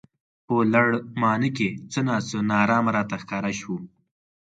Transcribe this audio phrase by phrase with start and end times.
[0.45, 3.75] په لړمانه کې څه نا څه نا ارامه راته ښکاره شو.